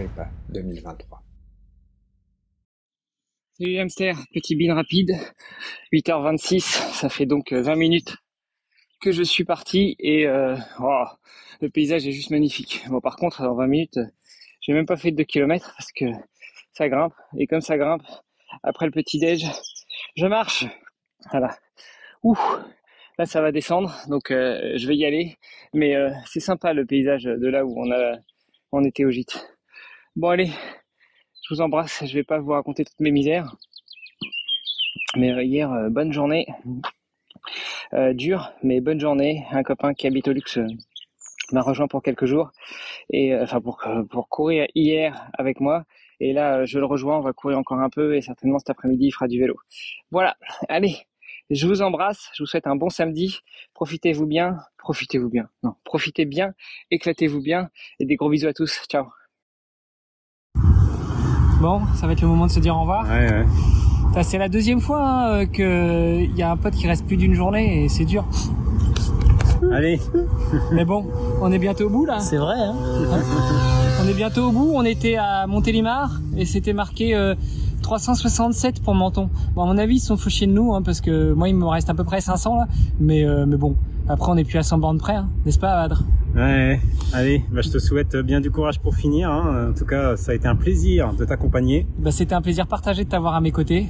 Agrippa 0.00 0.30
2023. 0.48 1.22
Salut 3.58 3.78
hamster, 3.78 4.16
petit 4.32 4.56
bin 4.56 4.74
rapide, 4.74 5.12
8h26, 5.92 6.60
ça 6.62 7.10
fait 7.10 7.26
donc 7.26 7.52
20 7.52 7.70
euh, 7.70 7.76
minutes 7.76 8.16
que 9.02 9.12
je 9.12 9.22
suis 9.22 9.44
parti 9.44 9.96
et 9.98 10.26
euh, 10.26 10.56
oh, 10.80 11.04
le 11.60 11.68
paysage 11.68 12.06
est 12.06 12.12
juste 12.12 12.30
magnifique. 12.30 12.82
Bon 12.88 13.02
par 13.02 13.16
contre, 13.16 13.42
en 13.42 13.54
20 13.54 13.66
minutes, 13.66 13.98
j'ai 14.62 14.72
même 14.72 14.86
pas 14.86 14.96
fait 14.96 15.10
de 15.10 15.18
2 15.18 15.24
km 15.24 15.70
parce 15.76 15.92
que 15.92 16.06
ça 16.72 16.88
grimpe 16.88 17.12
et 17.36 17.46
comme 17.46 17.60
ça 17.60 17.76
grimpe, 17.76 18.06
après 18.62 18.86
le 18.86 18.92
petit 18.92 19.18
déj, 19.18 19.44
je 20.16 20.24
marche. 20.24 20.64
Voilà. 21.30 21.58
Ouh, 22.22 22.38
là 23.18 23.26
ça 23.26 23.42
va 23.42 23.52
descendre, 23.52 23.94
donc 24.08 24.30
euh, 24.30 24.72
je 24.76 24.88
vais 24.88 24.96
y 24.96 25.04
aller. 25.04 25.36
Mais 25.74 25.94
c'est 26.24 26.40
sympa 26.40 26.72
le 26.72 26.86
paysage 26.86 27.24
de 27.24 27.48
là 27.48 27.66
où 27.66 27.74
on 27.78 27.92
a 27.92 28.16
on 28.72 28.82
était 28.84 29.04
au 29.04 29.10
gîte. 29.10 29.59
Bon 30.16 30.28
allez, 30.28 30.50
je 31.44 31.54
vous 31.54 31.60
embrasse, 31.60 32.04
je 32.04 32.12
vais 32.14 32.24
pas 32.24 32.40
vous 32.40 32.50
raconter 32.50 32.84
toutes 32.84 32.98
mes 32.98 33.12
misères. 33.12 33.54
Mais 35.16 35.30
euh, 35.30 35.44
hier, 35.44 35.72
euh, 35.72 35.88
bonne 35.88 36.12
journée. 36.12 36.48
Euh, 37.94 38.12
dur, 38.12 38.52
mais 38.64 38.80
bonne 38.80 38.98
journée. 38.98 39.44
Un 39.52 39.62
copain 39.62 39.94
qui 39.94 40.08
habite 40.08 40.26
au 40.26 40.32
luxe 40.32 40.58
m'a 41.52 41.62
rejoint 41.62 41.86
pour 41.86 42.02
quelques 42.02 42.26
jours. 42.26 42.50
Et 43.10 43.36
enfin 43.36 43.60
pour 43.60 43.80
pour 44.10 44.28
courir 44.28 44.66
hier 44.74 45.30
avec 45.38 45.60
moi. 45.60 45.84
Et 46.18 46.32
là 46.32 46.64
je 46.64 46.80
le 46.80 46.86
rejoins. 46.86 47.18
On 47.18 47.22
va 47.22 47.32
courir 47.32 47.58
encore 47.58 47.78
un 47.78 47.90
peu 47.90 48.16
et 48.16 48.20
certainement 48.20 48.58
cet 48.58 48.70
après-midi 48.70 49.06
il 49.06 49.12
fera 49.12 49.28
du 49.28 49.38
vélo. 49.38 49.56
Voilà. 50.10 50.36
Allez. 50.68 50.96
Je 51.50 51.66
vous 51.68 51.82
embrasse. 51.82 52.30
Je 52.34 52.42
vous 52.42 52.46
souhaite 52.46 52.66
un 52.66 52.76
bon 52.76 52.90
samedi. 52.90 53.38
Profitez-vous 53.74 54.26
bien. 54.26 54.58
Profitez-vous 54.78 55.30
bien. 55.30 55.48
Non 55.62 55.74
profitez 55.84 56.24
bien. 56.24 56.52
Éclatez-vous 56.90 57.42
bien. 57.42 57.70
Et 58.00 58.06
des 58.06 58.16
gros 58.16 58.30
bisous 58.30 58.48
à 58.48 58.54
tous. 58.54 58.82
Ciao 58.88 59.06
Bon, 61.60 61.82
ça 61.94 62.06
va 62.06 62.14
être 62.14 62.22
le 62.22 62.28
moment 62.28 62.46
de 62.46 62.50
se 62.50 62.60
dire 62.60 62.74
au 62.74 62.80
revoir. 62.80 63.04
Ouais, 63.04 63.44
ouais. 64.14 64.22
C'est 64.22 64.38
la 64.38 64.48
deuxième 64.48 64.80
fois 64.80 65.02
hein, 65.02 65.46
qu'il 65.46 66.34
y 66.34 66.42
a 66.42 66.50
un 66.50 66.56
pote 66.56 66.74
qui 66.74 66.86
reste 66.88 67.06
plus 67.06 67.18
d'une 67.18 67.34
journée 67.34 67.84
et 67.84 67.88
c'est 67.90 68.06
dur. 68.06 68.24
Allez. 69.70 70.00
Mais 70.72 70.86
bon, 70.86 71.04
on 71.42 71.52
est 71.52 71.58
bientôt 71.58 71.84
au 71.84 71.90
bout 71.90 72.06
là. 72.06 72.18
C'est 72.20 72.38
vrai. 72.38 72.56
Hein 72.58 72.74
on 74.02 74.08
est 74.08 74.14
bientôt 74.14 74.48
au 74.48 74.52
bout. 74.52 74.72
On 74.74 74.84
était 74.84 75.16
à 75.16 75.46
Montélimar 75.46 76.20
et 76.34 76.46
c'était 76.46 76.72
marqué 76.72 77.34
367 77.82 78.78
euh, 78.78 78.82
pour 78.82 78.94
Menton. 78.94 79.28
Bon, 79.54 79.62
à 79.62 79.66
mon 79.66 79.76
avis, 79.76 79.96
ils 79.96 80.00
sont 80.00 80.16
fauchés 80.16 80.46
de 80.46 80.52
nous 80.52 80.74
hein, 80.74 80.80
parce 80.80 81.02
que 81.02 81.34
moi, 81.34 81.50
il 81.50 81.56
me 81.56 81.66
reste 81.66 81.90
à 81.90 81.94
peu 81.94 82.04
près 82.04 82.22
500 82.22 82.56
là. 82.56 82.68
Mais, 83.00 83.24
euh, 83.24 83.44
mais 83.46 83.58
bon, 83.58 83.76
après, 84.08 84.32
on 84.32 84.34
n'est 84.34 84.44
plus 84.44 84.58
à 84.58 84.62
100 84.62 84.78
bornes 84.78 84.98
près, 84.98 85.14
hein, 85.14 85.28
n'est-ce 85.44 85.58
pas, 85.58 85.82
Adre 85.82 86.02
Ouais, 86.34 86.80
allez, 87.12 87.42
bah, 87.50 87.60
je 87.60 87.70
te 87.70 87.78
souhaite 87.78 88.16
bien 88.16 88.40
du 88.40 88.50
courage 88.50 88.78
pour 88.78 88.94
finir. 88.94 89.30
Hein. 89.30 89.70
En 89.70 89.74
tout 89.74 89.84
cas, 89.84 90.16
ça 90.16 90.32
a 90.32 90.34
été 90.34 90.46
un 90.46 90.54
plaisir 90.54 91.12
de 91.14 91.24
t'accompagner. 91.24 91.86
Bah, 91.98 92.12
C'était 92.12 92.34
un 92.34 92.42
plaisir 92.42 92.66
partagé 92.66 93.04
de 93.04 93.08
t'avoir 93.08 93.34
à 93.34 93.40
mes 93.40 93.50
côtés. 93.50 93.86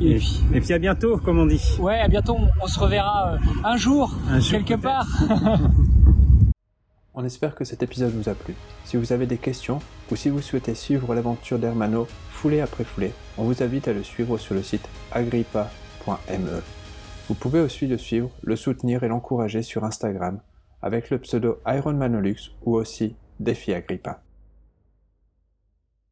Et, 0.00 0.18
puis... 0.60 0.72
à 0.72 0.78
bientôt, 0.78 1.18
comme 1.18 1.38
on 1.38 1.46
dit. 1.46 1.76
Ouais, 1.78 1.98
à 2.00 2.08
bientôt. 2.08 2.38
On 2.62 2.66
se 2.66 2.80
reverra 2.80 3.34
euh, 3.34 3.38
un 3.64 3.76
jour, 3.76 4.14
quelque 4.50 4.74
part. 4.74 5.06
on 7.14 7.24
espère 7.24 7.54
que 7.54 7.64
cet 7.64 7.82
épisode 7.82 8.12
vous 8.12 8.28
a 8.28 8.34
plu. 8.34 8.54
Si 8.84 8.96
vous 8.96 9.12
avez 9.12 9.26
des 9.26 9.38
questions 9.38 9.78
ou 10.10 10.16
si 10.16 10.30
vous 10.30 10.40
souhaitez 10.40 10.74
suivre 10.74 11.14
l'aventure 11.14 11.58
d'Hermano 11.58 12.06
foulée 12.30 12.60
après 12.60 12.84
foulée, 12.84 13.12
on 13.36 13.44
vous 13.44 13.62
invite 13.62 13.88
à 13.88 13.92
le 13.92 14.02
suivre 14.02 14.38
sur 14.38 14.54
le 14.54 14.62
site 14.62 14.88
agrippa.me. 15.12 16.62
Vous 17.28 17.34
pouvez 17.34 17.60
aussi 17.60 17.86
le 17.86 17.98
suivre, 17.98 18.30
le 18.42 18.56
soutenir 18.56 19.02
et 19.02 19.08
l'encourager 19.08 19.62
sur 19.62 19.84
Instagram 19.84 20.40
avec 20.86 21.10
le 21.10 21.18
pseudo 21.18 21.60
Ironmanolux 21.66 22.52
ou 22.64 22.76
aussi 22.76 23.16
Défi 23.40 23.74
Agrippa. 23.74 24.22